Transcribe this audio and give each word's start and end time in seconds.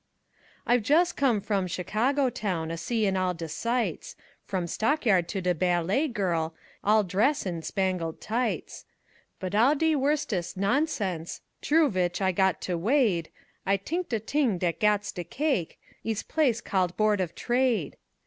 _)I've 0.65 0.81
jus' 0.81 1.11
com' 1.11 1.41
from 1.41 1.67
Chicago 1.67 2.31
town, 2.31 2.71
A 2.71 2.75
seein' 2.79 3.15
all 3.15 3.35
de 3.35 3.47
sights 3.47 4.15
From 4.47 4.65
stockyard 4.65 5.27
to 5.29 5.41
de 5.41 5.53
ballet 5.53 6.07
gairl, 6.07 6.53
All 6.83 7.03
drass' 7.03 7.45
in 7.45 7.61
spangled 7.61 8.19
tights. 8.19 8.85
But 9.39 9.53
all 9.53 9.75
de 9.75 9.93
worstes' 9.95 10.57
nonsens' 10.57 11.41
T'roo 11.61 11.91
vich 11.91 12.19
I 12.19 12.31
got 12.31 12.61
to 12.61 12.79
wade, 12.79 13.29
I 13.63 13.77
t'ink 13.77 14.09
de 14.09 14.19
t'ing 14.19 14.57
dat 14.57 14.79
gats 14.79 15.11
de 15.11 15.23
cake 15.23 15.79
Ees 16.03 16.23
place 16.23 16.61
called 16.61 16.97
Board 16.97 17.21
of 17.21 17.35
Trade. 17.35 17.95